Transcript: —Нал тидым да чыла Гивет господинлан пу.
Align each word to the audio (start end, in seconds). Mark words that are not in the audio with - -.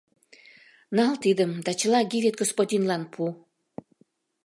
—Нал 0.97 1.13
тидым 1.23 1.51
да 1.65 1.71
чыла 1.79 2.01
Гивет 2.11 2.35
господинлан 2.41 3.03
пу. 3.13 3.23